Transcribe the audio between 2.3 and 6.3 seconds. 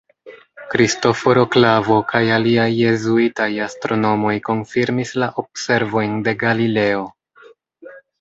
aliaj jezuitaj astronomoj konfirmis la observojn